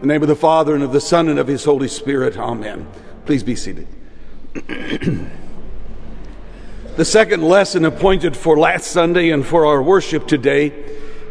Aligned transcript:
The 0.00 0.06
name 0.06 0.22
of 0.22 0.28
the 0.28 0.36
Father, 0.36 0.74
and 0.74 0.82
of 0.82 0.92
the 0.92 1.00
Son, 1.00 1.28
and 1.28 1.38
of 1.38 1.46
his 1.46 1.62
Holy 1.62 1.86
Spirit. 1.86 2.38
Amen. 2.38 2.88
Please 3.26 3.42
be 3.42 3.54
seated. 3.54 3.86
the 6.96 7.04
second 7.04 7.42
lesson 7.42 7.84
appointed 7.84 8.34
for 8.34 8.58
last 8.58 8.86
Sunday 8.86 9.28
and 9.28 9.44
for 9.44 9.66
our 9.66 9.82
worship 9.82 10.26
today 10.26 10.68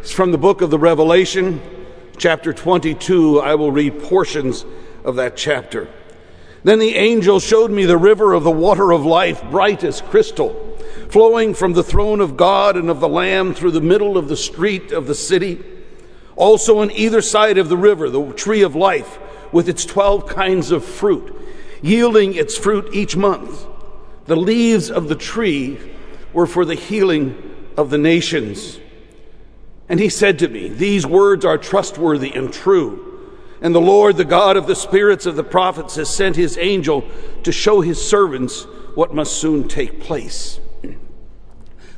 is 0.02 0.12
from 0.12 0.30
the 0.30 0.38
book 0.38 0.60
of 0.60 0.70
the 0.70 0.78
Revelation, 0.78 1.60
chapter 2.16 2.52
22. 2.52 3.40
I 3.40 3.56
will 3.56 3.72
read 3.72 4.04
portions 4.04 4.64
of 5.02 5.16
that 5.16 5.36
chapter. 5.36 5.88
Then 6.62 6.78
the 6.78 6.94
angel 6.94 7.40
showed 7.40 7.72
me 7.72 7.86
the 7.86 7.98
river 7.98 8.34
of 8.34 8.44
the 8.44 8.52
water 8.52 8.92
of 8.92 9.04
life, 9.04 9.42
bright 9.50 9.82
as 9.82 10.00
crystal, 10.00 10.78
flowing 11.08 11.54
from 11.54 11.72
the 11.72 11.82
throne 11.82 12.20
of 12.20 12.36
God 12.36 12.76
and 12.76 12.88
of 12.88 13.00
the 13.00 13.08
Lamb 13.08 13.52
through 13.52 13.72
the 13.72 13.80
middle 13.80 14.16
of 14.16 14.28
the 14.28 14.36
street 14.36 14.92
of 14.92 15.08
the 15.08 15.14
city. 15.16 15.60
Also, 16.40 16.78
on 16.78 16.90
either 16.92 17.20
side 17.20 17.58
of 17.58 17.68
the 17.68 17.76
river, 17.76 18.08
the 18.08 18.32
tree 18.32 18.62
of 18.62 18.74
life 18.74 19.18
with 19.52 19.68
its 19.68 19.84
12 19.84 20.26
kinds 20.26 20.70
of 20.70 20.82
fruit, 20.82 21.38
yielding 21.82 22.34
its 22.34 22.56
fruit 22.56 22.88
each 22.94 23.14
month. 23.14 23.66
The 24.24 24.36
leaves 24.36 24.90
of 24.90 25.08
the 25.08 25.16
tree 25.16 25.78
were 26.32 26.46
for 26.46 26.64
the 26.64 26.74
healing 26.74 27.36
of 27.76 27.90
the 27.90 27.98
nations. 27.98 28.80
And 29.86 30.00
he 30.00 30.08
said 30.08 30.38
to 30.38 30.48
me, 30.48 30.70
These 30.70 31.06
words 31.06 31.44
are 31.44 31.58
trustworthy 31.58 32.32
and 32.32 32.50
true. 32.50 33.28
And 33.60 33.74
the 33.74 33.80
Lord, 33.82 34.16
the 34.16 34.24
God 34.24 34.56
of 34.56 34.66
the 34.66 34.74
spirits 34.74 35.26
of 35.26 35.36
the 35.36 35.44
prophets, 35.44 35.96
has 35.96 36.08
sent 36.08 36.36
his 36.36 36.56
angel 36.56 37.04
to 37.42 37.52
show 37.52 37.82
his 37.82 38.02
servants 38.02 38.64
what 38.94 39.14
must 39.14 39.34
soon 39.34 39.68
take 39.68 40.00
place. 40.00 40.58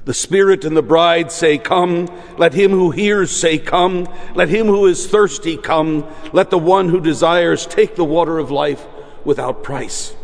The 0.05 0.15
Spirit 0.15 0.65
and 0.65 0.77
the 0.77 0.83
bride 0.83 1.31
say, 1.31 1.59
Come. 1.59 2.09
Let 2.37 2.55
him 2.55 2.73
who 2.73 2.91
hears 2.91 3.31
say, 3.31 3.59
Come. 3.59 4.09
Let 4.35 4.49
him 4.49 4.67
who 4.67 4.87
is 4.87 5.07
thirsty 5.07 5.57
come. 5.57 6.07
Let 6.33 6.51
the 6.51 6.59
one 6.59 6.89
who 6.89 7.01
desires 7.01 7.67
take 7.67 7.95
the 7.95 8.05
water 8.05 8.39
of 8.39 8.51
life 8.51 8.85
without 9.25 9.63
price. 9.63 10.15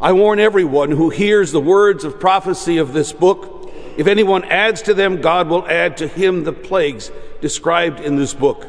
I 0.00 0.12
warn 0.12 0.38
everyone 0.38 0.92
who 0.92 1.10
hears 1.10 1.50
the 1.50 1.60
words 1.60 2.04
of 2.04 2.20
prophecy 2.20 2.76
of 2.76 2.92
this 2.92 3.12
book. 3.12 3.72
If 3.96 4.06
anyone 4.06 4.44
adds 4.44 4.82
to 4.82 4.94
them, 4.94 5.20
God 5.20 5.48
will 5.48 5.66
add 5.66 5.96
to 5.96 6.08
him 6.08 6.44
the 6.44 6.52
plagues 6.52 7.10
described 7.40 8.00
in 8.00 8.16
this 8.16 8.34
book. 8.34 8.66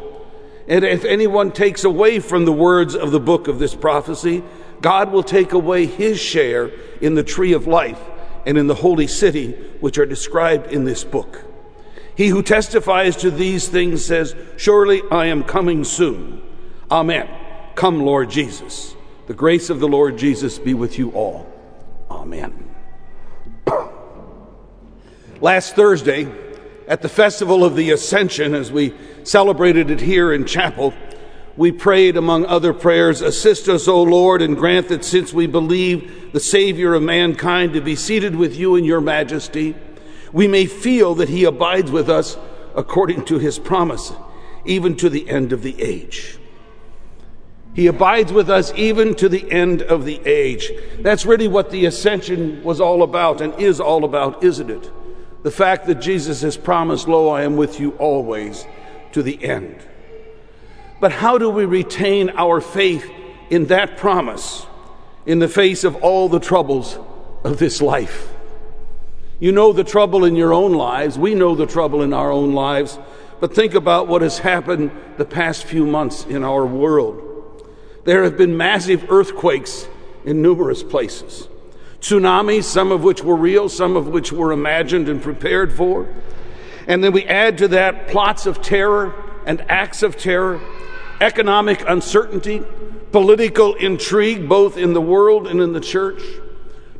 And 0.67 0.83
if 0.83 1.05
anyone 1.05 1.51
takes 1.51 1.83
away 1.83 2.19
from 2.19 2.45
the 2.45 2.51
words 2.51 2.95
of 2.95 3.11
the 3.11 3.19
book 3.19 3.47
of 3.47 3.59
this 3.59 3.75
prophecy, 3.75 4.43
God 4.81 5.11
will 5.11 5.23
take 5.23 5.53
away 5.53 5.85
his 5.85 6.19
share 6.19 6.71
in 6.99 7.13
the 7.13 7.23
tree 7.23 7.53
of 7.53 7.67
life 7.67 8.01
and 8.45 8.57
in 8.57 8.67
the 8.67 8.75
holy 8.75 9.07
city, 9.07 9.51
which 9.79 9.97
are 9.97 10.05
described 10.05 10.71
in 10.71 10.85
this 10.85 11.03
book. 11.03 11.43
He 12.15 12.27
who 12.27 12.41
testifies 12.41 13.17
to 13.17 13.31
these 13.31 13.67
things 13.67 14.05
says, 14.05 14.35
Surely 14.57 15.01
I 15.11 15.25
am 15.25 15.43
coming 15.43 15.83
soon. 15.83 16.41
Amen. 16.89 17.27
Come, 17.75 18.01
Lord 18.01 18.29
Jesus. 18.29 18.95
The 19.27 19.33
grace 19.33 19.69
of 19.69 19.79
the 19.79 19.87
Lord 19.87 20.17
Jesus 20.17 20.59
be 20.59 20.73
with 20.73 20.97
you 20.97 21.11
all. 21.11 21.51
Amen. 22.09 22.75
Last 25.41 25.75
Thursday, 25.75 26.31
at 26.87 27.01
the 27.01 27.09
festival 27.09 27.65
of 27.65 27.75
the 27.75 27.91
Ascension, 27.91 28.53
as 28.53 28.71
we 28.71 28.93
celebrated 29.23 29.89
it 29.89 29.99
here 29.99 30.31
in 30.31 30.45
chapel, 30.45 30.93
we 31.57 31.71
prayed, 31.71 32.17
among 32.17 32.45
other 32.45 32.73
prayers, 32.73 33.21
Assist 33.21 33.69
us, 33.69 33.87
O 33.87 34.03
Lord, 34.03 34.41
and 34.41 34.57
grant 34.57 34.89
that 34.89 35.05
since 35.05 35.31
we 35.31 35.47
believe 35.47 36.33
the 36.33 36.39
Savior 36.39 36.93
of 36.93 37.03
mankind 37.03 37.73
to 37.73 37.81
be 37.81 37.95
seated 37.95 38.35
with 38.35 38.55
you 38.55 38.75
in 38.75 38.83
your 38.83 39.01
majesty, 39.01 39.75
we 40.33 40.47
may 40.47 40.65
feel 40.65 41.15
that 41.15 41.29
he 41.29 41.45
abides 41.45 41.91
with 41.91 42.09
us 42.09 42.37
according 42.75 43.23
to 43.25 43.39
his 43.39 43.57
promise, 43.57 44.11
even 44.65 44.97
to 44.97 45.09
the 45.09 45.29
end 45.29 45.53
of 45.53 45.61
the 45.63 45.81
age. 45.81 46.37
He 47.73 47.87
abides 47.87 48.33
with 48.33 48.49
us 48.49 48.73
even 48.75 49.15
to 49.15 49.29
the 49.29 49.49
end 49.51 49.81
of 49.81 50.05
the 50.05 50.21
age. 50.25 50.71
That's 50.99 51.25
really 51.25 51.47
what 51.47 51.71
the 51.71 51.85
ascension 51.85 52.63
was 52.63 52.81
all 52.81 53.03
about 53.03 53.41
and 53.41 53.53
is 53.59 53.79
all 53.79 54.03
about, 54.03 54.43
isn't 54.43 54.69
it? 54.69 54.91
The 55.43 55.51
fact 55.51 55.85
that 55.87 55.95
Jesus 55.95 56.41
has 56.41 56.57
promised, 56.57 57.07
Lo, 57.07 57.29
I 57.29 57.43
am 57.43 57.55
with 57.55 57.79
you 57.79 57.91
always 57.91 58.65
to 59.11 59.21
the 59.21 59.43
end. 59.43 59.85
But 60.99 61.11
how 61.11 61.37
do 61.37 61.49
we 61.49 61.65
retain 61.65 62.29
our 62.31 62.61
faith 62.61 63.09
in 63.49 63.65
that 63.65 63.97
promise 63.97 64.65
in 65.25 65.39
the 65.39 65.47
face 65.47 65.83
of 65.83 65.95
all 65.97 66.29
the 66.29 66.39
troubles 66.39 66.97
of 67.43 67.57
this 67.57 67.81
life? 67.81 68.31
You 69.39 69.51
know 69.51 69.73
the 69.73 69.83
trouble 69.83 70.23
in 70.23 70.35
your 70.35 70.53
own 70.53 70.73
lives. 70.73 71.19
We 71.19 71.35
know 71.35 71.55
the 71.55 71.65
trouble 71.65 72.01
in 72.01 72.13
our 72.13 72.31
own 72.31 72.53
lives. 72.53 72.97
But 73.39 73.53
think 73.53 73.73
about 73.73 74.07
what 74.07 74.21
has 74.21 74.39
happened 74.39 74.91
the 75.17 75.25
past 75.25 75.65
few 75.65 75.85
months 75.85 76.25
in 76.25 76.43
our 76.43 76.65
world. 76.65 77.21
There 78.05 78.23
have 78.23 78.37
been 78.37 78.55
massive 78.55 79.11
earthquakes 79.11 79.87
in 80.23 80.41
numerous 80.41 80.81
places, 80.83 81.47
tsunamis, 81.99 82.63
some 82.63 82.91
of 82.91 83.03
which 83.03 83.23
were 83.23 83.35
real, 83.35 83.67
some 83.67 83.95
of 83.95 84.07
which 84.07 84.31
were 84.31 84.51
imagined 84.51 85.09
and 85.09 85.21
prepared 85.21 85.73
for. 85.73 86.07
And 86.87 87.03
then 87.03 87.11
we 87.11 87.25
add 87.25 87.57
to 87.59 87.67
that 87.69 88.07
plots 88.07 88.45
of 88.45 88.61
terror 88.61 89.13
and 89.45 89.61
acts 89.69 90.01
of 90.01 90.17
terror 90.17 90.61
economic 91.21 91.83
uncertainty, 91.87 92.63
political 93.11 93.75
intrigue, 93.75 94.47
both 94.49 94.77
in 94.77 94.93
the 94.93 95.01
world 95.01 95.47
and 95.47 95.61
in 95.61 95.73
the 95.73 95.79
church, 95.79 96.21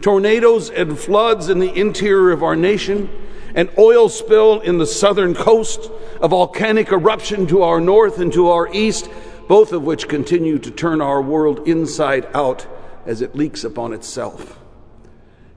tornadoes 0.02 0.70
and 0.70 0.98
floods 0.98 1.50
in 1.50 1.60
the 1.60 1.74
interior 1.74 2.32
of 2.32 2.44
our 2.44 2.56
nation, 2.56 3.10
an 3.56 3.70
oil 3.78 4.10
spill 4.10 4.60
in 4.62 4.78
the 4.78 4.86
southern 4.86 5.34
coast, 5.34 5.90
a 6.22 6.28
volcanic 6.28 6.92
eruption 6.92 7.48
to 7.48 7.62
our 7.62 7.80
north 7.80 8.20
and 8.20 8.32
to 8.34 8.50
our 8.50 8.72
east, 8.74 9.10
both 9.48 9.72
of 9.72 9.84
which 9.84 10.08
continue 10.08 10.60
to 10.60 10.72
turn 10.72 11.02
our 11.02 11.22
world 11.22 11.68
inside 11.68 12.28
out 12.34 12.68
as 13.06 13.22
it 13.22 13.36
leaks 13.36 13.64
upon 13.64 13.94
itself. 13.94 14.60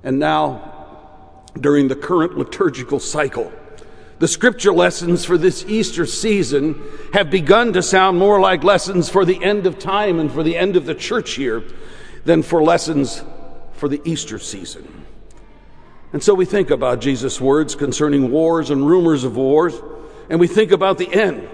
And 0.03 0.19
now, 0.19 1.45
during 1.61 1.89
the 1.89 1.97
current 1.97 2.39
liturgical 2.39 3.01
cycle, 3.01 3.53
the 4.19 4.29
scripture 4.29 4.73
lessons 4.73 5.25
for 5.25 5.39
this 5.39 5.65
Easter 5.67 6.05
season 6.07 6.83
have 7.13 7.31
begun 7.31 7.73
to 7.73 7.83
sound 7.83 8.19
more 8.19 8.41
like 8.41 8.65
lessons 8.65 9.09
for 9.09 9.25
the 9.25 9.43
end 9.43 9.67
of 9.67 9.79
time 9.79 10.19
and 10.19 10.33
for 10.33 10.43
the 10.43 10.57
end 10.57 10.77
of 10.77 10.87
the 10.87 10.95
church 10.95 11.39
year 11.39 11.63
than 12.25 12.43
for 12.43 12.63
lessons 12.63 13.23
for 13.75 13.89
the 13.89 14.01
Easter 14.05 14.39
season. 14.39 15.07
And 16.13 16.23
so 16.23 16.35
we 16.35 16.45
think 16.45 16.71
about 16.71 17.01
Jesus' 17.01 17.41
words 17.41 17.75
concerning 17.75 18.31
wars 18.31 18.71
and 18.71 18.87
rumors 18.87 19.25
of 19.25 19.37
wars, 19.37 19.75
and 20.29 20.41
we 20.41 20.47
think 20.49 20.73
about 20.73 20.99
the 20.99 21.13
end. 21.13 21.49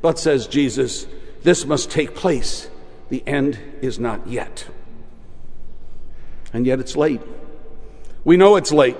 But, 0.00 0.18
says 0.18 0.46
Jesus, 0.46 1.06
this 1.42 1.66
must 1.66 1.90
take 1.90 2.14
place. 2.14 2.70
The 3.08 3.22
end 3.26 3.58
is 3.82 3.98
not 3.98 4.26
yet. 4.26 4.66
And 6.52 6.66
yet 6.66 6.78
it's 6.78 6.96
late. 6.96 7.20
We 8.24 8.36
know 8.36 8.56
it's 8.56 8.72
late. 8.72 8.96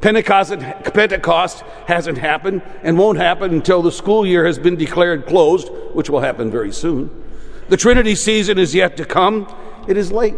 Pentecost, 0.00 0.58
Pentecost 0.94 1.60
hasn't 1.86 2.18
happened 2.18 2.62
and 2.82 2.98
won't 2.98 3.18
happen 3.18 3.52
until 3.52 3.82
the 3.82 3.92
school 3.92 4.26
year 4.26 4.46
has 4.46 4.58
been 4.58 4.76
declared 4.76 5.26
closed, 5.26 5.68
which 5.92 6.10
will 6.10 6.20
happen 6.20 6.50
very 6.50 6.72
soon. 6.72 7.24
The 7.68 7.76
Trinity 7.76 8.14
season 8.14 8.58
is 8.58 8.74
yet 8.74 8.96
to 8.98 9.04
come. 9.04 9.52
It 9.88 9.96
is 9.96 10.12
late. 10.12 10.36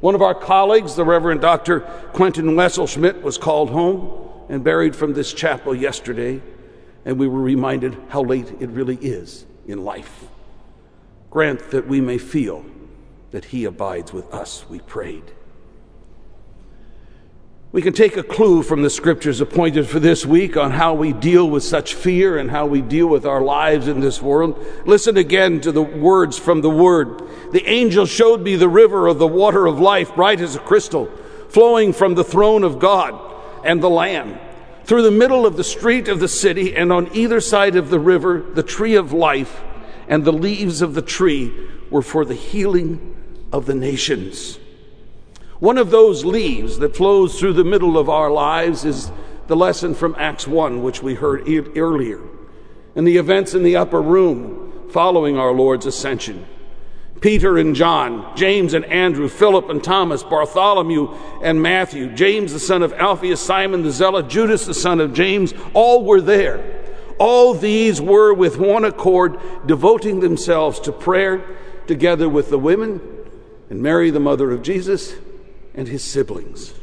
One 0.00 0.14
of 0.14 0.22
our 0.22 0.34
colleagues, 0.34 0.94
the 0.94 1.04
Reverend 1.04 1.40
Dr. 1.40 1.80
Quentin 2.12 2.54
Wesselschmidt, 2.54 3.22
was 3.22 3.38
called 3.38 3.70
home 3.70 4.30
and 4.48 4.62
buried 4.62 4.94
from 4.94 5.14
this 5.14 5.32
chapel 5.32 5.74
yesterday, 5.74 6.42
and 7.04 7.18
we 7.18 7.26
were 7.26 7.40
reminded 7.40 7.96
how 8.08 8.22
late 8.22 8.52
it 8.60 8.68
really 8.70 8.96
is 8.96 9.46
in 9.66 9.84
life. 9.84 10.26
Grant 11.30 11.70
that 11.70 11.86
we 11.88 12.00
may 12.00 12.18
feel 12.18 12.64
that 13.30 13.46
He 13.46 13.64
abides 13.64 14.12
with 14.12 14.32
us, 14.32 14.68
we 14.68 14.80
prayed. 14.80 15.32
We 17.76 17.82
can 17.82 17.92
take 17.92 18.16
a 18.16 18.22
clue 18.22 18.62
from 18.62 18.80
the 18.80 18.88
scriptures 18.88 19.42
appointed 19.42 19.86
for 19.86 20.00
this 20.00 20.24
week 20.24 20.56
on 20.56 20.70
how 20.70 20.94
we 20.94 21.12
deal 21.12 21.50
with 21.50 21.62
such 21.62 21.92
fear 21.92 22.38
and 22.38 22.50
how 22.50 22.64
we 22.64 22.80
deal 22.80 23.06
with 23.06 23.26
our 23.26 23.42
lives 23.42 23.86
in 23.86 24.00
this 24.00 24.22
world. 24.22 24.64
Listen 24.86 25.18
again 25.18 25.60
to 25.60 25.70
the 25.72 25.82
words 25.82 26.38
from 26.38 26.62
the 26.62 26.70
Word. 26.70 27.20
The 27.52 27.68
angel 27.68 28.06
showed 28.06 28.40
me 28.40 28.56
the 28.56 28.66
river 28.66 29.06
of 29.06 29.18
the 29.18 29.26
water 29.26 29.66
of 29.66 29.78
life, 29.78 30.14
bright 30.14 30.40
as 30.40 30.56
a 30.56 30.60
crystal, 30.60 31.10
flowing 31.50 31.92
from 31.92 32.14
the 32.14 32.24
throne 32.24 32.64
of 32.64 32.78
God 32.78 33.20
and 33.62 33.82
the 33.82 33.90
Lamb. 33.90 34.38
Through 34.84 35.02
the 35.02 35.10
middle 35.10 35.44
of 35.44 35.58
the 35.58 35.62
street 35.62 36.08
of 36.08 36.18
the 36.18 36.28
city, 36.28 36.74
and 36.74 36.90
on 36.90 37.14
either 37.14 37.42
side 37.42 37.76
of 37.76 37.90
the 37.90 38.00
river, 38.00 38.40
the 38.40 38.62
tree 38.62 38.94
of 38.94 39.12
life 39.12 39.62
and 40.08 40.24
the 40.24 40.32
leaves 40.32 40.80
of 40.80 40.94
the 40.94 41.02
tree 41.02 41.52
were 41.90 42.00
for 42.00 42.24
the 42.24 42.32
healing 42.32 43.14
of 43.52 43.66
the 43.66 43.74
nations. 43.74 44.60
One 45.58 45.78
of 45.78 45.90
those 45.90 46.24
leaves 46.24 46.78
that 46.80 46.96
flows 46.96 47.38
through 47.38 47.54
the 47.54 47.64
middle 47.64 47.96
of 47.96 48.10
our 48.10 48.30
lives 48.30 48.84
is 48.84 49.10
the 49.46 49.56
lesson 49.56 49.94
from 49.94 50.14
Acts 50.18 50.46
1, 50.46 50.82
which 50.82 51.02
we 51.02 51.14
heard 51.14 51.48
e- 51.48 51.60
earlier, 51.78 52.20
and 52.94 53.06
the 53.06 53.16
events 53.16 53.54
in 53.54 53.62
the 53.62 53.76
upper 53.76 54.02
room 54.02 54.90
following 54.90 55.38
our 55.38 55.52
Lord's 55.52 55.86
ascension. 55.86 56.46
Peter 57.20 57.56
and 57.56 57.74
John, 57.74 58.36
James 58.36 58.74
and 58.74 58.84
Andrew, 58.84 59.28
Philip 59.28 59.70
and 59.70 59.82
Thomas, 59.82 60.22
Bartholomew 60.22 61.14
and 61.42 61.62
Matthew, 61.62 62.14
James 62.14 62.52
the 62.52 62.60
son 62.60 62.82
of 62.82 62.92
Alphaeus, 62.92 63.40
Simon 63.40 63.82
the 63.82 63.90
Zealot, 63.90 64.28
Judas 64.28 64.66
the 64.66 64.74
son 64.74 65.00
of 65.00 65.14
James, 65.14 65.54
all 65.72 66.04
were 66.04 66.20
there. 66.20 66.84
All 67.18 67.54
these 67.54 68.00
were 68.00 68.34
with 68.34 68.58
one 68.58 68.84
accord 68.84 69.40
devoting 69.66 70.20
themselves 70.20 70.78
to 70.80 70.92
prayer 70.92 71.42
together 71.86 72.28
with 72.28 72.50
the 72.50 72.58
women 72.58 73.00
and 73.70 73.82
Mary, 73.82 74.10
the 74.10 74.20
mother 74.20 74.50
of 74.50 74.62
Jesus, 74.62 75.14
and 75.76 75.86
his 75.86 76.02
siblings. 76.02 76.74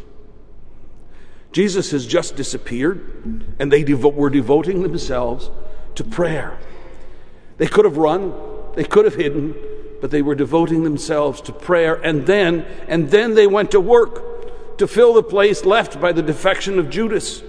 Jesus 1.51 1.91
has 1.91 2.05
just 2.05 2.35
disappeared, 2.35 3.45
and 3.59 3.71
they 3.71 3.83
devo- 3.83 4.13
were 4.13 4.29
devoting 4.29 4.81
themselves 4.81 5.51
to 5.95 6.03
prayer. 6.03 6.57
They 7.57 7.67
could 7.67 7.85
have 7.85 7.97
run, 7.97 8.33
they 8.75 8.83
could 8.83 9.05
have 9.05 9.15
hidden, 9.15 9.55
but 10.01 10.11
they 10.11 10.21
were 10.21 10.35
devoting 10.35 10.83
themselves 10.83 11.41
to 11.41 11.51
prayer, 11.51 11.95
and 11.95 12.25
then, 12.25 12.65
and 12.87 13.09
then 13.09 13.35
they 13.35 13.47
went 13.47 13.71
to 13.71 13.79
work 13.79 14.77
to 14.77 14.87
fill 14.87 15.13
the 15.13 15.23
place 15.23 15.63
left 15.63 16.01
by 16.01 16.11
the 16.11 16.23
defection 16.23 16.79
of 16.79 16.89
Judas. 16.89 17.43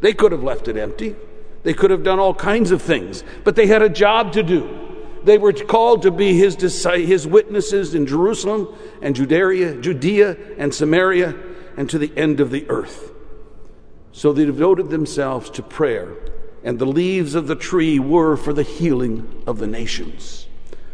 They 0.00 0.12
could 0.12 0.32
have 0.32 0.42
left 0.42 0.68
it 0.68 0.76
empty. 0.76 1.16
They 1.62 1.74
could 1.74 1.90
have 1.90 2.04
done 2.04 2.20
all 2.20 2.34
kinds 2.34 2.70
of 2.70 2.82
things, 2.82 3.24
but 3.42 3.56
they 3.56 3.66
had 3.66 3.82
a 3.82 3.88
job 3.88 4.32
to 4.34 4.42
do. 4.42 4.75
They 5.26 5.38
were 5.38 5.52
called 5.52 6.02
to 6.02 6.12
be 6.12 6.38
his, 6.38 6.54
his 6.84 7.26
witnesses 7.26 7.96
in 7.96 8.06
Jerusalem 8.06 8.72
and 9.02 9.16
Judea, 9.16 9.80
Judea 9.80 10.36
and 10.56 10.72
Samaria 10.72 11.34
and 11.76 11.90
to 11.90 11.98
the 11.98 12.12
end 12.16 12.38
of 12.38 12.52
the 12.52 12.64
earth. 12.70 13.10
So 14.12 14.32
they 14.32 14.44
devoted 14.44 14.88
themselves 14.88 15.50
to 15.50 15.64
prayer, 15.64 16.14
and 16.62 16.78
the 16.78 16.86
leaves 16.86 17.34
of 17.34 17.48
the 17.48 17.56
tree 17.56 17.98
were 17.98 18.36
for 18.36 18.52
the 18.52 18.62
healing 18.62 19.42
of 19.48 19.58
the 19.58 19.66
nations. 19.66 20.46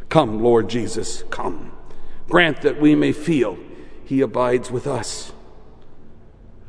Come, 0.09 0.43
Lord 0.43 0.71
Jesus, 0.71 1.25
come. 1.29 1.71
Grant 2.31 2.63
that 2.63 2.81
we 2.81 2.95
may 2.95 3.13
feel 3.13 3.59
he 4.07 4.23
abides 4.23 4.71
with 4.71 4.87
us. 4.87 5.33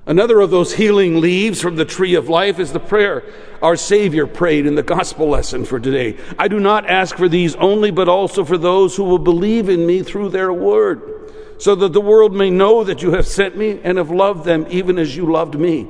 Another 0.06 0.42
of 0.42 0.52
those 0.52 0.74
healing 0.74 1.22
leaves 1.22 1.62
from 1.62 1.78
the 1.78 1.86
tree 1.86 2.16
of 2.16 2.28
life 2.28 2.60
is 2.60 2.74
the 2.74 2.80
prayer 2.80 3.24
our 3.62 3.78
Savior 3.78 4.28
prayed 4.28 4.66
in 4.66 4.76
the 4.76 4.84
gospel 4.84 5.30
lesson 5.30 5.64
for 5.64 5.80
today. 5.80 6.18
I 6.38 6.50
do 6.50 6.60
not 6.60 6.90
ask 6.90 7.16
for 7.16 7.30
these 7.30 7.56
only, 7.56 7.90
but 7.90 8.10
also 8.10 8.44
for 8.44 8.58
those 8.58 8.98
who 8.98 9.06
will 9.06 9.20
believe 9.20 9.70
in 9.70 9.86
me 9.86 10.04
through 10.04 10.30
their 10.30 10.52
word, 10.52 11.32
so 11.58 11.74
that 11.76 11.94
the 11.94 12.02
world 12.02 12.34
may 12.34 12.50
know 12.50 12.84
that 12.84 13.02
you 13.02 13.12
have 13.12 13.26
sent 13.26 13.56
me 13.56 13.80
and 13.82 13.98
have 13.98 14.12
loved 14.12 14.44
them 14.44 14.66
even 14.70 15.00
as 15.00 15.16
you 15.16 15.32
loved 15.32 15.58
me. 15.58 15.88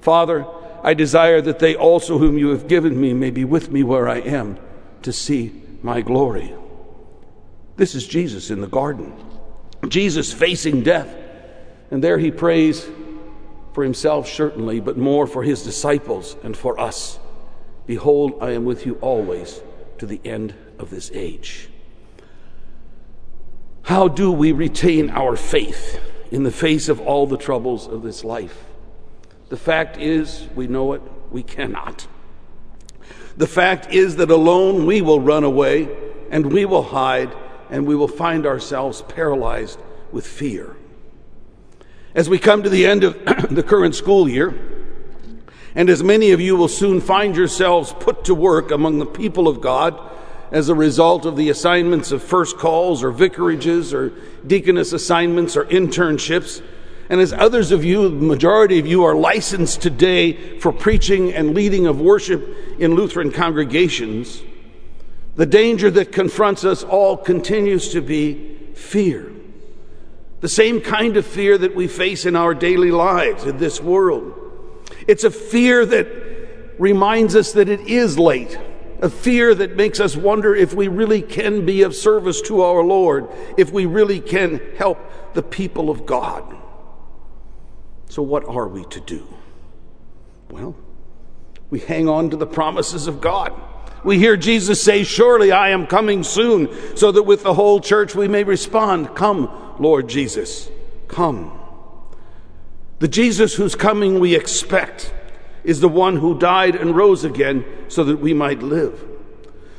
Father, 0.00 0.44
I 0.82 0.94
desire 0.94 1.40
that 1.42 1.60
they 1.60 1.76
also, 1.76 2.18
whom 2.18 2.36
you 2.36 2.48
have 2.48 2.66
given 2.66 3.00
me, 3.00 3.12
may 3.12 3.30
be 3.30 3.44
with 3.44 3.70
me 3.70 3.84
where 3.84 4.08
I 4.08 4.18
am 4.18 4.58
to 5.02 5.12
see 5.12 5.52
my 5.82 6.00
glory. 6.00 6.52
This 7.76 7.94
is 7.94 8.08
Jesus 8.08 8.50
in 8.50 8.60
the 8.60 8.66
garden, 8.66 9.12
Jesus 9.86 10.32
facing 10.32 10.82
death. 10.82 11.14
And 11.92 12.02
there 12.02 12.18
he 12.18 12.30
prays 12.30 12.88
for 13.72 13.84
himself, 13.84 14.28
certainly, 14.28 14.80
but 14.80 14.96
more 14.96 15.26
for 15.26 15.42
his 15.42 15.62
disciples 15.62 16.36
and 16.42 16.56
for 16.56 16.78
us. 16.80 17.18
Behold, 17.86 18.38
I 18.40 18.52
am 18.52 18.64
with 18.64 18.86
you 18.86 18.94
always 19.00 19.62
to 19.98 20.06
the 20.06 20.20
end 20.24 20.54
of 20.78 20.90
this 20.90 21.10
age. 21.14 21.68
How 23.82 24.08
do 24.08 24.30
we 24.30 24.52
retain 24.52 25.10
our 25.10 25.36
faith 25.36 26.00
in 26.30 26.42
the 26.42 26.50
face 26.50 26.88
of 26.88 27.00
all 27.00 27.26
the 27.26 27.36
troubles 27.36 27.88
of 27.88 28.02
this 28.02 28.24
life? 28.24 28.64
The 29.48 29.56
fact 29.56 29.96
is, 29.96 30.46
we 30.54 30.68
know 30.68 30.92
it, 30.92 31.02
we 31.30 31.42
cannot. 31.42 32.06
The 33.36 33.46
fact 33.46 33.92
is 33.92 34.16
that 34.16 34.30
alone 34.30 34.86
we 34.86 35.02
will 35.02 35.20
run 35.20 35.44
away 35.44 35.88
and 36.30 36.52
we 36.52 36.64
will 36.64 36.82
hide 36.82 37.34
and 37.70 37.86
we 37.86 37.96
will 37.96 38.08
find 38.08 38.46
ourselves 38.46 39.02
paralyzed 39.02 39.80
with 40.12 40.26
fear. 40.26 40.76
As 42.12 42.28
we 42.28 42.40
come 42.40 42.64
to 42.64 42.68
the 42.68 42.86
end 42.86 43.04
of 43.04 43.14
the 43.54 43.62
current 43.62 43.94
school 43.94 44.28
year, 44.28 44.52
and 45.76 45.88
as 45.88 46.02
many 46.02 46.32
of 46.32 46.40
you 46.40 46.56
will 46.56 46.68
soon 46.68 47.00
find 47.00 47.36
yourselves 47.36 47.94
put 48.00 48.24
to 48.24 48.34
work 48.34 48.72
among 48.72 48.98
the 48.98 49.06
people 49.06 49.46
of 49.46 49.60
God 49.60 49.98
as 50.50 50.68
a 50.68 50.74
result 50.74 51.24
of 51.24 51.36
the 51.36 51.48
assignments 51.48 52.10
of 52.10 52.20
first 52.20 52.58
calls 52.58 53.04
or 53.04 53.12
vicarages 53.12 53.94
or 53.94 54.12
deaconess 54.44 54.92
assignments 54.92 55.56
or 55.56 55.66
internships, 55.66 56.60
and 57.08 57.20
as 57.20 57.32
others 57.32 57.70
of 57.70 57.84
you, 57.84 58.08
the 58.08 58.16
majority 58.16 58.80
of 58.80 58.86
you, 58.88 59.04
are 59.04 59.14
licensed 59.14 59.80
today 59.80 60.58
for 60.58 60.72
preaching 60.72 61.32
and 61.32 61.54
leading 61.54 61.86
of 61.86 62.00
worship 62.00 62.44
in 62.80 62.96
Lutheran 62.96 63.30
congregations, 63.30 64.42
the 65.36 65.46
danger 65.46 65.90
that 65.92 66.10
confronts 66.10 66.64
us 66.64 66.82
all 66.82 67.16
continues 67.16 67.90
to 67.90 68.00
be 68.00 68.56
fear. 68.74 69.32
The 70.40 70.48
same 70.48 70.80
kind 70.80 71.16
of 71.16 71.26
fear 71.26 71.58
that 71.58 71.74
we 71.74 71.86
face 71.86 72.24
in 72.24 72.34
our 72.34 72.54
daily 72.54 72.90
lives 72.90 73.44
in 73.44 73.58
this 73.58 73.80
world. 73.80 74.34
It's 75.06 75.24
a 75.24 75.30
fear 75.30 75.84
that 75.86 76.06
reminds 76.78 77.36
us 77.36 77.52
that 77.52 77.68
it 77.68 77.80
is 77.80 78.18
late, 78.18 78.58
a 79.00 79.10
fear 79.10 79.54
that 79.54 79.76
makes 79.76 80.00
us 80.00 80.16
wonder 80.16 80.54
if 80.54 80.72
we 80.72 80.88
really 80.88 81.20
can 81.20 81.66
be 81.66 81.82
of 81.82 81.94
service 81.94 82.40
to 82.42 82.62
our 82.62 82.82
Lord, 82.82 83.28
if 83.58 83.70
we 83.70 83.86
really 83.86 84.20
can 84.20 84.60
help 84.76 84.98
the 85.34 85.42
people 85.42 85.90
of 85.90 86.06
God. 86.06 86.56
So, 88.08 88.22
what 88.22 88.44
are 88.46 88.66
we 88.66 88.84
to 88.86 89.00
do? 89.00 89.26
Well, 90.50 90.74
we 91.68 91.80
hang 91.80 92.08
on 92.08 92.30
to 92.30 92.36
the 92.36 92.46
promises 92.46 93.06
of 93.06 93.20
God. 93.20 93.52
We 94.02 94.18
hear 94.18 94.36
Jesus 94.36 94.82
say, 94.82 95.04
Surely 95.04 95.52
I 95.52 95.70
am 95.70 95.86
coming 95.86 96.24
soon, 96.24 96.96
so 96.96 97.12
that 97.12 97.22
with 97.22 97.42
the 97.42 97.54
whole 97.54 97.80
church 97.80 98.14
we 98.14 98.26
may 98.26 98.44
respond, 98.44 99.14
Come, 99.14 99.69
Lord 99.80 100.08
Jesus, 100.08 100.70
come. 101.08 101.58
The 102.98 103.08
Jesus 103.08 103.54
whose 103.54 103.74
coming 103.74 104.20
we 104.20 104.36
expect 104.36 105.12
is 105.64 105.80
the 105.80 105.88
one 105.88 106.16
who 106.16 106.38
died 106.38 106.76
and 106.76 106.94
rose 106.94 107.24
again 107.24 107.64
so 107.88 108.04
that 108.04 108.20
we 108.20 108.34
might 108.34 108.62
live. 108.62 109.02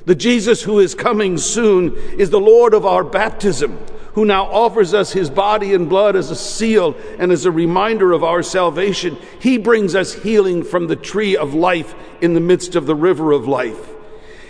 The 0.05 0.15
Jesus 0.15 0.63
who 0.63 0.79
is 0.79 0.95
coming 0.95 1.37
soon 1.37 1.95
is 2.17 2.31
the 2.31 2.39
Lord 2.39 2.73
of 2.73 2.83
our 2.83 3.03
baptism, 3.03 3.77
who 4.13 4.25
now 4.25 4.45
offers 4.45 4.95
us 4.95 5.13
his 5.13 5.29
body 5.29 5.75
and 5.75 5.87
blood 5.87 6.15
as 6.15 6.31
a 6.31 6.35
seal 6.35 6.95
and 7.19 7.31
as 7.31 7.45
a 7.45 7.51
reminder 7.51 8.11
of 8.11 8.23
our 8.23 8.41
salvation. 8.41 9.19
He 9.39 9.59
brings 9.59 9.93
us 9.93 10.15
healing 10.15 10.63
from 10.63 10.87
the 10.87 10.95
tree 10.95 11.37
of 11.37 11.53
life 11.53 11.93
in 12.21 12.33
the 12.33 12.39
midst 12.39 12.75
of 12.75 12.87
the 12.87 12.95
river 12.95 13.31
of 13.31 13.47
life. 13.47 13.89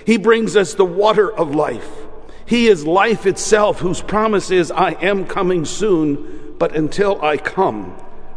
He 0.06 0.16
brings 0.16 0.56
us 0.56 0.74
the 0.74 0.86
water 0.86 1.30
of 1.30 1.54
life. 1.54 2.01
He 2.52 2.68
is 2.68 2.86
life 2.86 3.26
itself, 3.26 3.80
whose 3.80 4.02
promise 4.02 4.52
is, 4.52 4.72
I 4.72 4.92
am 5.02 5.26
coming 5.26 5.64
soon, 5.64 6.54
but 6.60 6.76
until 6.76 7.24
I 7.24 7.38
come, 7.38 7.96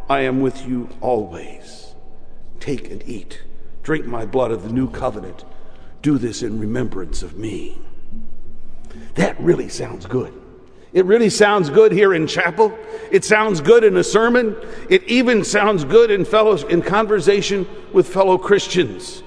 I 0.09 0.21
am 0.21 0.41
with 0.41 0.65
you 0.69 0.89
always. 1.01 1.97
Take 2.61 2.93
and 2.93 3.03
eat. 3.09 3.43
Drink 3.83 4.07
my 4.07 4.25
blood 4.25 4.53
of 4.53 4.63
the 4.63 4.73
new 4.73 4.89
covenant. 4.89 5.45
Do 6.01 6.17
this 6.17 6.45
in 6.45 6.61
remembrance 6.61 7.25
of 7.25 7.37
me. 7.37 7.77
That 9.17 9.37
really 9.41 9.69
sounds 9.69 10.07
good. 10.07 10.33
It 10.93 11.06
really 11.06 11.29
sounds 11.29 11.69
good 11.69 11.91
here 11.91 12.15
in 12.15 12.29
chapel. 12.29 12.73
It 13.11 13.25
sounds 13.25 13.61
good 13.61 13.83
in 13.83 13.97
a 13.97 14.05
sermon. 14.05 14.55
It 14.89 15.03
even 15.09 15.43
sounds 15.43 15.85
good 15.85 16.13
in 16.13 16.25
fellows 16.25 16.63
in 16.63 16.83
conversation 16.83 17.67
with 17.93 18.06
fellow 18.06 18.39
Christians. 18.39 19.25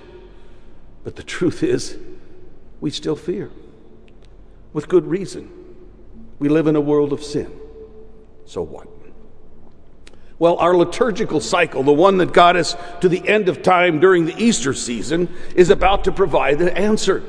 But 1.03 1.17
the 1.17 1.24
truth 1.24 1.62
is, 1.62 1.98
we 2.79 2.89
still 2.89 3.17
fear. 3.17 3.51
With 4.74 4.88
good 4.88 5.05
reason. 5.05 5.51
We 6.39 6.50
live 6.50 6.67
in 6.67 6.75
a 6.75 6.81
world 6.81 7.13
of 7.13 7.24
sin. 7.24 7.51
So 8.45 8.62
what? 8.62 8.88
Well, 10.39 10.57
our 10.57 10.75
liturgical 10.75 11.39
cycle, 11.39 11.81
the 11.81 11.91
one 11.91 12.17
that 12.17 12.31
got 12.31 12.55
us 12.55 12.75
to 13.01 13.09
the 13.09 13.27
end 13.27 13.50
of 13.50 13.63
time 13.63 14.00
during 14.00 14.25
the 14.25 14.36
Easter 14.38 14.74
season, 14.74 15.33
is 15.55 15.71
about 15.71 16.03
to 16.03 16.12
provide 16.12 16.59
the 16.59 16.77
answer. 16.77 17.24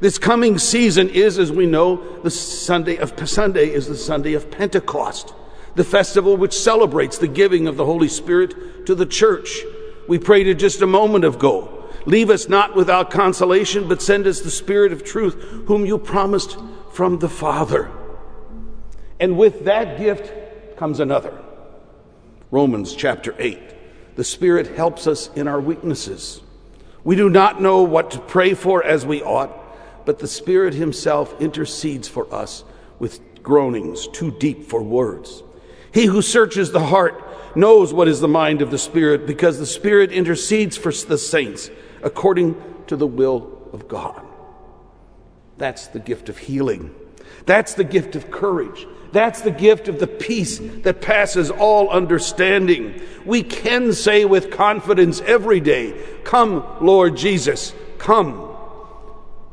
This 0.00 0.18
coming 0.18 0.58
season 0.58 1.08
is, 1.08 1.38
as 1.38 1.50
we 1.50 1.66
know, 1.66 2.20
the 2.20 2.30
Sunday 2.30 2.96
of 2.96 3.28
Sunday 3.28 3.70
is 3.70 3.88
the 3.88 3.96
Sunday 3.96 4.34
of 4.34 4.50
Pentecost, 4.50 5.34
the 5.74 5.84
festival 5.84 6.36
which 6.36 6.56
celebrates 6.56 7.18
the 7.18 7.26
giving 7.26 7.66
of 7.66 7.76
the 7.76 7.84
Holy 7.84 8.08
Spirit 8.08 8.86
to 8.86 8.94
the 8.94 9.06
church. 9.06 9.62
We 10.06 10.18
prayed 10.18 10.46
it 10.46 10.54
just 10.54 10.82
a 10.82 10.86
moment 10.86 11.24
ago. 11.24 11.83
Leave 12.06 12.30
us 12.30 12.48
not 12.48 12.74
without 12.74 13.10
consolation, 13.10 13.88
but 13.88 14.02
send 14.02 14.26
us 14.26 14.40
the 14.40 14.50
Spirit 14.50 14.92
of 14.92 15.04
truth, 15.04 15.34
whom 15.66 15.86
you 15.86 15.98
promised 15.98 16.58
from 16.92 17.18
the 17.18 17.28
Father. 17.28 17.90
And 19.18 19.38
with 19.38 19.64
that 19.64 19.98
gift 19.98 20.76
comes 20.76 21.00
another. 21.00 21.36
Romans 22.50 22.94
chapter 22.94 23.34
8. 23.38 24.16
The 24.16 24.24
Spirit 24.24 24.76
helps 24.76 25.06
us 25.06 25.30
in 25.34 25.48
our 25.48 25.60
weaknesses. 25.60 26.40
We 27.02 27.16
do 27.16 27.28
not 27.28 27.60
know 27.60 27.82
what 27.82 28.12
to 28.12 28.18
pray 28.18 28.54
for 28.54 28.82
as 28.84 29.04
we 29.04 29.22
ought 29.22 29.64
but 30.04 30.18
the 30.18 30.28
Spirit 30.28 30.74
Himself 30.74 31.40
intercedes 31.40 32.08
for 32.08 32.32
us 32.32 32.64
with 32.98 33.20
groanings 33.42 34.06
too 34.08 34.30
deep 34.30 34.64
for 34.64 34.82
words. 34.82 35.42
He 35.92 36.06
who 36.06 36.22
searches 36.22 36.72
the 36.72 36.86
heart 36.86 37.22
knows 37.56 37.92
what 37.92 38.08
is 38.08 38.20
the 38.20 38.28
mind 38.28 38.62
of 38.62 38.70
the 38.70 38.78
Spirit, 38.78 39.26
because 39.26 39.58
the 39.58 39.66
Spirit 39.66 40.12
intercedes 40.12 40.76
for 40.76 40.92
the 40.92 41.18
saints 41.18 41.70
according 42.04 42.54
to 42.86 42.94
the 42.94 43.06
will 43.06 43.68
of 43.72 43.88
God. 43.88 44.24
That's 45.58 45.88
the 45.88 45.98
gift 45.98 46.28
of 46.28 46.38
healing. 46.38 46.94
That's 47.46 47.74
the 47.74 47.84
gift 47.84 48.14
of 48.14 48.30
courage. 48.30 48.86
That's 49.12 49.40
the 49.42 49.50
gift 49.50 49.88
of 49.88 50.00
the 50.00 50.06
peace 50.06 50.58
that 50.82 51.00
passes 51.00 51.50
all 51.50 51.88
understanding. 51.90 53.00
We 53.24 53.42
can 53.42 53.92
say 53.92 54.24
with 54.24 54.50
confidence 54.50 55.20
every 55.20 55.60
day, 55.60 55.94
Come, 56.24 56.64
Lord 56.80 57.16
Jesus, 57.16 57.74
come 57.98 58.50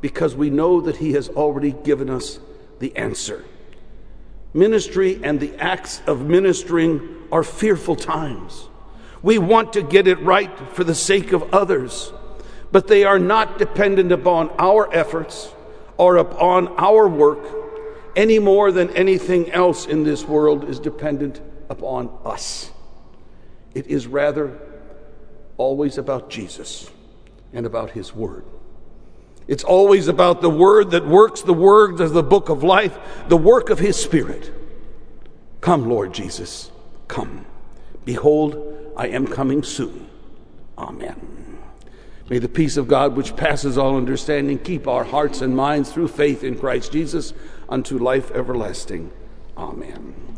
because 0.01 0.35
we 0.35 0.49
know 0.49 0.81
that 0.81 0.97
He 0.97 1.13
has 1.13 1.29
already 1.29 1.71
given 1.71 2.09
us 2.09 2.39
the 2.79 2.95
answer. 2.97 3.45
Ministry 4.53 5.19
and 5.23 5.39
the 5.39 5.55
acts 5.57 6.01
of 6.07 6.25
ministering 6.27 7.27
are 7.31 7.43
fearful 7.43 7.95
times. 7.95 8.67
We 9.21 9.37
want 9.37 9.73
to 9.73 9.83
get 9.83 10.07
it 10.07 10.19
right 10.21 10.51
for 10.69 10.83
the 10.83 10.95
sake 10.95 11.31
of 11.31 11.53
others, 11.53 12.11
but 12.71 12.87
they 12.87 13.03
are 13.03 13.19
not 13.19 13.57
dependent 13.57 14.11
upon 14.11 14.49
our 14.57 14.93
efforts 14.93 15.53
or 15.97 16.17
upon 16.17 16.67
our 16.77 17.07
work 17.07 17.39
any 18.15 18.39
more 18.39 18.71
than 18.71 18.89
anything 18.91 19.51
else 19.51 19.85
in 19.85 20.03
this 20.03 20.25
world 20.25 20.69
is 20.69 20.79
dependent 20.79 21.41
upon 21.69 22.09
us. 22.25 22.71
It 23.73 23.87
is 23.87 24.07
rather 24.07 24.57
always 25.57 25.97
about 25.97 26.29
Jesus 26.29 26.89
and 27.53 27.65
about 27.65 27.91
His 27.91 28.13
Word. 28.13 28.45
It's 29.47 29.63
always 29.63 30.07
about 30.07 30.41
the 30.41 30.49
Word 30.49 30.91
that 30.91 31.05
works, 31.05 31.41
the 31.41 31.53
Word 31.53 31.99
of 31.99 32.13
the 32.13 32.23
book 32.23 32.49
of 32.49 32.63
life, 32.63 32.97
the 33.27 33.37
work 33.37 33.69
of 33.69 33.79
His 33.79 33.95
Spirit. 33.95 34.51
Come, 35.61 35.87
Lord 35.87 36.13
Jesus, 36.13 36.71
come. 37.07 37.45
Behold, 38.03 38.93
I 38.97 39.07
am 39.07 39.27
coming 39.27 39.63
soon. 39.63 40.09
Amen. 40.77 41.40
May 42.31 42.39
the 42.39 42.47
peace 42.47 42.77
of 42.77 42.87
God, 42.87 43.17
which 43.17 43.35
passes 43.35 43.77
all 43.77 43.97
understanding, 43.97 44.57
keep 44.57 44.87
our 44.87 45.03
hearts 45.03 45.41
and 45.41 45.53
minds 45.53 45.91
through 45.91 46.07
faith 46.07 46.45
in 46.45 46.57
Christ 46.57 46.93
Jesus 46.93 47.33
unto 47.67 47.97
life 47.97 48.31
everlasting. 48.31 49.11
Amen. 49.57 50.30